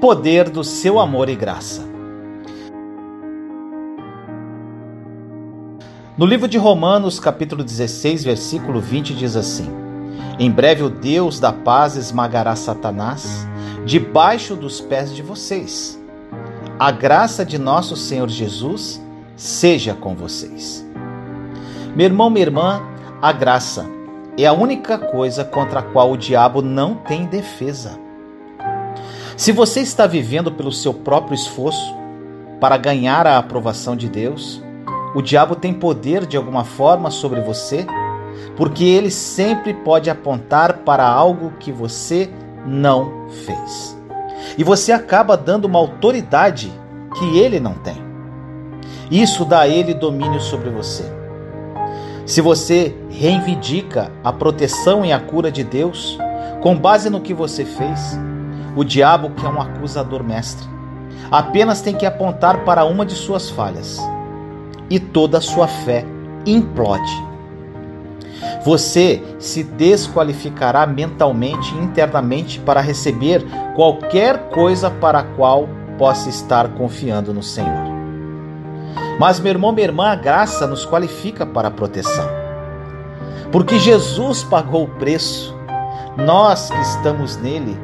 poder 0.00 0.48
do 0.48 0.64
seu 0.64 0.98
amor 0.98 1.28
e 1.28 1.36
graça. 1.36 1.86
No 6.16 6.24
livro 6.24 6.48
de 6.48 6.56
Romanos, 6.56 7.20
capítulo 7.20 7.62
16, 7.62 8.24
versículo 8.24 8.80
20, 8.80 9.14
diz 9.14 9.36
assim: 9.36 9.68
Em 10.38 10.50
breve 10.50 10.82
o 10.82 10.88
Deus 10.88 11.38
da 11.38 11.52
paz 11.52 11.96
esmagará 11.96 12.56
Satanás 12.56 13.46
debaixo 13.84 14.56
dos 14.56 14.80
pés 14.80 15.14
de 15.14 15.22
vocês. 15.22 16.00
A 16.78 16.90
graça 16.90 17.44
de 17.44 17.58
nosso 17.58 17.94
Senhor 17.94 18.28
Jesus 18.28 19.00
seja 19.36 19.92
com 19.92 20.14
vocês. 20.14 20.84
Meu 21.94 22.06
irmão, 22.06 22.30
minha 22.30 22.46
irmã, 22.46 22.82
a 23.20 23.32
graça 23.32 23.86
é 24.38 24.46
a 24.46 24.52
única 24.54 24.96
coisa 24.96 25.44
contra 25.44 25.80
a 25.80 25.82
qual 25.82 26.10
o 26.10 26.16
diabo 26.16 26.62
não 26.62 26.94
tem 26.94 27.26
defesa. 27.26 28.09
Se 29.40 29.52
você 29.52 29.80
está 29.80 30.06
vivendo 30.06 30.52
pelo 30.52 30.70
seu 30.70 30.92
próprio 30.92 31.34
esforço 31.34 31.96
para 32.60 32.76
ganhar 32.76 33.26
a 33.26 33.38
aprovação 33.38 33.96
de 33.96 34.06
Deus, 34.06 34.62
o 35.14 35.22
diabo 35.22 35.56
tem 35.56 35.72
poder 35.72 36.26
de 36.26 36.36
alguma 36.36 36.62
forma 36.62 37.10
sobre 37.10 37.40
você, 37.40 37.86
porque 38.54 38.84
ele 38.84 39.10
sempre 39.10 39.72
pode 39.72 40.10
apontar 40.10 40.80
para 40.80 41.08
algo 41.08 41.54
que 41.58 41.72
você 41.72 42.28
não 42.66 43.30
fez. 43.46 43.98
E 44.58 44.62
você 44.62 44.92
acaba 44.92 45.38
dando 45.38 45.64
uma 45.64 45.78
autoridade 45.78 46.70
que 47.18 47.38
ele 47.38 47.58
não 47.58 47.72
tem. 47.72 47.96
Isso 49.10 49.46
dá 49.46 49.60
a 49.60 49.68
ele 49.68 49.94
domínio 49.94 50.42
sobre 50.42 50.68
você. 50.68 51.10
Se 52.26 52.42
você 52.42 52.94
reivindica 53.08 54.12
a 54.22 54.34
proteção 54.34 55.02
e 55.02 55.14
a 55.14 55.18
cura 55.18 55.50
de 55.50 55.64
Deus 55.64 56.18
com 56.60 56.76
base 56.76 57.08
no 57.08 57.22
que 57.22 57.32
você 57.32 57.64
fez, 57.64 58.20
o 58.76 58.84
diabo, 58.84 59.30
que 59.30 59.44
é 59.44 59.48
um 59.48 59.60
acusador 59.60 60.22
mestre, 60.22 60.68
apenas 61.30 61.80
tem 61.80 61.94
que 61.94 62.06
apontar 62.06 62.64
para 62.64 62.84
uma 62.84 63.04
de 63.04 63.14
suas 63.14 63.50
falhas 63.50 63.98
e 64.88 64.98
toda 64.98 65.38
a 65.38 65.40
sua 65.40 65.66
fé 65.66 66.04
implode. 66.46 67.30
Você 68.64 69.22
se 69.38 69.62
desqualificará 69.62 70.86
mentalmente 70.86 71.74
e 71.74 71.78
internamente 71.78 72.58
para 72.60 72.80
receber 72.80 73.44
qualquer 73.74 74.50
coisa 74.50 74.90
para 74.90 75.20
a 75.20 75.24
qual 75.24 75.68
possa 75.96 76.28
estar 76.28 76.68
confiando 76.74 77.32
no 77.32 77.42
Senhor. 77.42 77.90
Mas, 79.18 79.38
meu 79.38 79.50
irmão, 79.50 79.72
minha 79.72 79.86
irmã, 79.86 80.08
a 80.08 80.14
graça 80.14 80.66
nos 80.66 80.84
qualifica 80.86 81.44
para 81.44 81.68
a 81.68 81.70
proteção. 81.70 82.26
Porque 83.52 83.78
Jesus 83.78 84.42
pagou 84.42 84.84
o 84.84 84.88
preço. 84.88 85.54
Nós 86.16 86.70
que 86.70 86.80
estamos 86.80 87.36
nele 87.36 87.78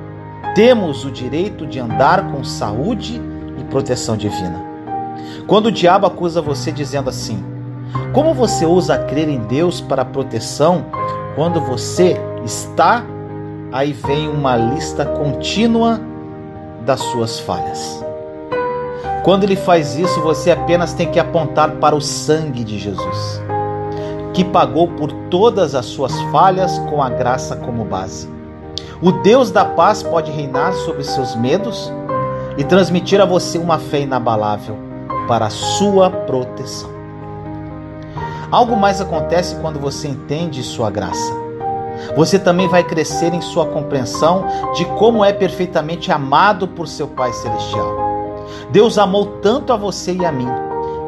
temos 0.56 1.04
o 1.04 1.10
direito 1.10 1.66
de 1.66 1.78
andar 1.78 2.32
com 2.32 2.42
saúde 2.42 3.20
e 3.58 3.64
proteção 3.64 4.16
divina. 4.16 4.64
Quando 5.46 5.66
o 5.66 5.70
diabo 5.70 6.06
acusa 6.06 6.40
você 6.40 6.72
dizendo 6.72 7.10
assim: 7.10 7.44
Como 8.14 8.32
você 8.32 8.64
ousa 8.64 8.96
crer 8.96 9.28
em 9.28 9.40
Deus 9.40 9.82
para 9.82 10.02
proteção 10.02 10.86
quando 11.34 11.60
você 11.60 12.16
está? 12.42 13.04
Aí 13.70 13.92
vem 13.92 14.28
uma 14.28 14.56
lista 14.56 15.04
contínua 15.04 16.00
das 16.86 17.00
suas 17.00 17.38
falhas. 17.38 18.02
Quando 19.24 19.44
ele 19.44 19.56
faz 19.56 19.94
isso, 19.96 20.22
você 20.22 20.52
apenas 20.52 20.94
tem 20.94 21.10
que 21.10 21.20
apontar 21.20 21.72
para 21.72 21.94
o 21.94 22.00
sangue 22.00 22.64
de 22.64 22.78
Jesus, 22.78 23.42
que 24.32 24.42
pagou 24.42 24.88
por 24.88 25.12
todas 25.28 25.74
as 25.74 25.84
suas 25.84 26.18
falhas 26.32 26.78
com 26.88 27.02
a 27.02 27.10
graça 27.10 27.56
como 27.56 27.84
base. 27.84 28.35
O 29.02 29.12
Deus 29.12 29.50
da 29.50 29.64
paz 29.64 30.02
pode 30.02 30.30
reinar 30.30 30.72
sobre 30.72 31.04
seus 31.04 31.34
medos 31.36 31.92
e 32.56 32.64
transmitir 32.64 33.20
a 33.20 33.24
você 33.24 33.58
uma 33.58 33.78
fé 33.78 34.00
inabalável 34.00 34.76
para 35.28 35.46
a 35.46 35.50
sua 35.50 36.10
proteção. 36.10 36.90
Algo 38.50 38.76
mais 38.76 39.00
acontece 39.00 39.56
quando 39.56 39.78
você 39.78 40.08
entende 40.08 40.62
sua 40.62 40.90
graça. 40.90 41.32
Você 42.16 42.38
também 42.38 42.68
vai 42.68 42.84
crescer 42.84 43.34
em 43.34 43.40
sua 43.40 43.66
compreensão 43.66 44.44
de 44.74 44.84
como 44.84 45.24
é 45.24 45.32
perfeitamente 45.32 46.12
amado 46.12 46.68
por 46.68 46.86
seu 46.86 47.08
Pai 47.08 47.32
Celestial. 47.32 48.06
Deus 48.70 48.98
amou 48.98 49.26
tanto 49.42 49.72
a 49.72 49.76
você 49.76 50.12
e 50.12 50.24
a 50.24 50.30
mim 50.30 50.48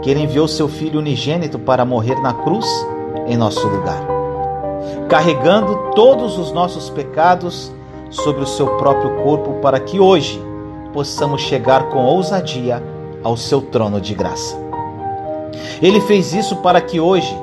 que 0.02 0.10
ele 0.10 0.20
enviou 0.20 0.48
seu 0.48 0.68
Filho 0.68 0.98
unigênito 0.98 1.58
para 1.58 1.84
morrer 1.84 2.20
na 2.20 2.32
cruz 2.32 2.66
em 3.26 3.36
nosso 3.36 3.66
lugar, 3.66 4.00
carregando 5.08 5.92
todos 5.94 6.38
os 6.38 6.52
nossos 6.52 6.91
pecados 6.91 7.72
sobre 8.10 8.42
o 8.42 8.46
seu 8.46 8.76
próprio 8.76 9.22
corpo 9.22 9.54
para 9.60 9.80
que 9.80 9.98
hoje 9.98 10.41
possamos 10.92 11.41
chegar 11.42 11.88
com 11.88 12.04
ousadia 12.04 12.82
ao 13.22 13.36
seu 13.36 13.60
trono 13.60 14.00
de 14.00 14.14
graça. 14.14 14.56
Ele 15.80 16.00
fez 16.00 16.34
isso 16.34 16.56
para 16.56 16.80
que 16.80 17.00
hoje 17.00 17.34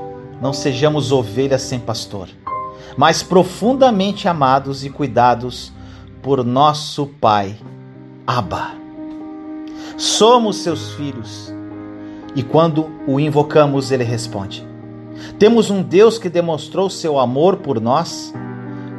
não 0.41 0.53
sejamos 0.53 1.11
ovelhas 1.11 1.61
sem 1.63 1.79
pastor, 1.79 2.27
mas 2.95 3.23
profundamente 3.23 4.27
amados 4.27 4.85
e 4.85 4.89
cuidados 4.89 5.71
por 6.21 6.43
nosso 6.43 7.07
Pai, 7.19 7.55
Abba. 8.25 8.71
Somos 9.97 10.57
seus 10.57 10.91
filhos 10.91 11.53
e 12.35 12.43
quando 12.43 12.89
o 13.07 13.19
invocamos, 13.19 13.91
ele 13.91 14.03
responde. 14.03 14.74
Temos 15.39 15.69
um 15.69 15.81
Deus 15.81 16.17
que 16.17 16.29
demonstrou 16.29 16.89
seu 16.89 17.19
amor 17.19 17.57
por 17.57 17.79
nós 17.79 18.33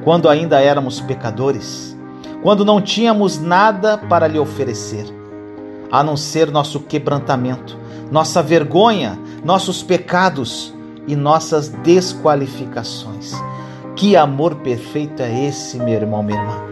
quando 0.04 0.28
ainda 0.28 0.60
éramos 0.60 1.00
pecadores, 1.00 1.97
quando 2.43 2.65
não 2.65 2.81
tínhamos 2.81 3.41
nada 3.41 3.99
para 3.99 4.28
lhe 4.28 4.38
oferecer, 4.38 5.04
a 5.91 6.03
não 6.03 6.16
ser 6.16 6.50
nosso 6.50 6.81
quebrantamento, 6.81 7.77
nossa 8.10 8.43
vergonha, 8.43 9.19
nossos 9.44 9.82
pecados 9.82 10.72
e 11.09 11.16
nossas 11.16 11.69
desqualificações. 11.69 13.33
Que 13.97 14.16
amor 14.16 14.56
perfeito 14.56 15.22
é 15.22 15.47
esse, 15.47 15.78
meu 15.78 15.94
irmão, 15.94 16.22
minha 16.22 16.38
irmã? 16.38 16.66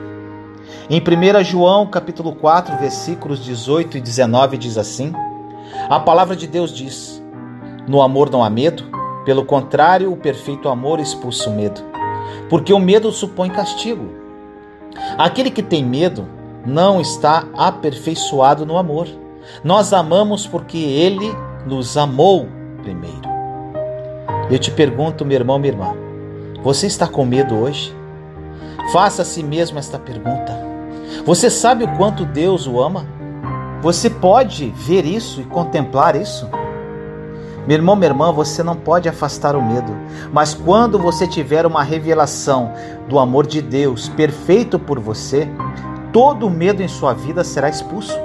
Em 0.90 1.00
1 1.00 1.42
João, 1.42 1.86
capítulo 1.86 2.34
4, 2.34 2.76
versículos 2.76 3.42
18 3.42 3.96
e 3.96 4.00
19 4.00 4.58
diz 4.58 4.76
assim: 4.76 5.12
A 5.88 5.98
palavra 5.98 6.36
de 6.36 6.46
Deus 6.46 6.70
diz: 6.70 7.22
No 7.88 8.02
amor 8.02 8.30
não 8.30 8.44
há 8.44 8.50
medo, 8.50 8.84
pelo 9.24 9.44
contrário, 9.44 10.12
o 10.12 10.16
perfeito 10.16 10.68
amor 10.68 11.00
expulsa 11.00 11.48
o 11.50 11.54
medo 11.54 11.94
porque 12.48 12.72
o 12.72 12.78
medo 12.78 13.10
supõe 13.10 13.50
castigo. 13.50 14.08
Aquele 15.18 15.50
que 15.50 15.62
tem 15.62 15.84
medo 15.84 16.26
não 16.64 17.00
está 17.00 17.46
aperfeiçoado 17.56 18.64
no 18.64 18.78
amor. 18.78 19.08
Nós 19.62 19.92
amamos 19.92 20.46
porque 20.46 20.78
ele 20.78 21.30
nos 21.66 21.96
amou 21.96 22.48
primeiro. 22.82 23.34
Eu 24.50 24.58
te 24.58 24.70
pergunto, 24.70 25.24
meu 25.24 25.36
irmão, 25.36 25.58
minha 25.58 25.72
irmã, 25.72 25.94
você 26.62 26.86
está 26.86 27.06
com 27.06 27.24
medo 27.24 27.56
hoje? 27.56 27.94
Faça 28.92 29.22
a 29.22 29.24
si 29.24 29.42
mesmo 29.42 29.78
esta 29.78 29.98
pergunta. 29.98 30.52
Você 31.24 31.48
sabe 31.48 31.84
o 31.84 31.96
quanto 31.96 32.24
Deus 32.24 32.66
o 32.66 32.80
ama? 32.80 33.06
Você 33.82 34.08
pode 34.08 34.70
ver 34.70 35.04
isso 35.04 35.40
e 35.40 35.44
contemplar 35.44 36.16
isso? 36.16 36.48
Meu 37.66 37.78
irmão, 37.78 37.96
minha 37.96 38.10
irmã, 38.10 38.30
você 38.30 38.62
não 38.62 38.76
pode 38.76 39.08
afastar 39.08 39.56
o 39.56 39.62
medo, 39.62 39.96
mas 40.30 40.52
quando 40.52 40.98
você 40.98 41.26
tiver 41.26 41.64
uma 41.64 41.82
revelação 41.82 42.72
do 43.08 43.18
amor 43.18 43.46
de 43.46 43.62
Deus 43.62 44.06
perfeito 44.08 44.78
por 44.78 45.00
você, 45.00 45.48
todo 46.12 46.50
medo 46.50 46.82
em 46.82 46.88
sua 46.88 47.14
vida 47.14 47.42
será 47.42 47.70
expulso. 47.70 48.18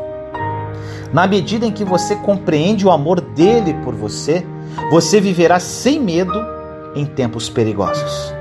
Na 1.14 1.26
medida 1.26 1.66
em 1.66 1.72
que 1.72 1.86
você 1.86 2.18
compreende 2.18 2.86
o 2.86 2.92
amor 2.92 3.22
dele 3.22 3.74
por 3.84 3.96
você, 3.96 4.46
você 4.92 5.22
viverá 5.22 5.58
sem 5.58 6.02
medo 6.02 6.38
em 6.94 7.06
tempos 7.06 7.50
perigosos. 7.50 8.34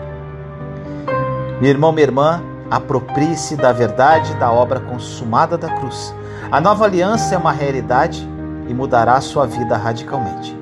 Meu 1.61 1.71
irmão, 1.71 1.93
minha 1.93 2.07
irmã, 2.07 2.43
aproprie-se 2.69 3.57
da 3.57 3.73
verdade 3.73 4.35
da 4.35 4.51
obra 4.51 4.81
consumada 4.81 5.57
da 5.57 5.69
cruz. 5.77 6.15
A 6.51 6.61
nova 6.61 6.85
aliança 6.85 7.37
é 7.37 7.39
uma 7.39 7.53
realidade 7.53 8.29
e 8.69 8.75
mudará 8.75 9.15
a 9.15 9.21
sua 9.21 9.47
vida 9.47 9.77
radicalmente. 9.77 10.59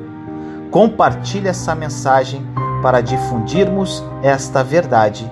Compartilhe 0.77 1.49
essa 1.49 1.75
mensagem 1.75 2.47
para 2.83 3.01
difundirmos 3.01 4.05
esta 4.23 4.63
verdade 4.63 5.25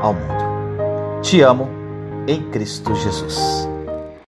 ao 0.00 0.14
mundo. 0.14 1.20
Te 1.20 1.42
amo 1.42 1.68
em 2.26 2.42
Cristo 2.48 2.94
Jesus. 2.94 3.68